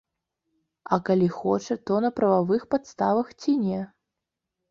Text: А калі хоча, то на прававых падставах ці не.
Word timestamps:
А 0.95 0.97
калі 1.09 1.25
хоча, 1.39 1.75
то 1.89 1.99
на 2.07 2.11
прававых 2.19 2.65
падставах 2.73 3.27
ці 3.43 3.51
не. 3.69 3.81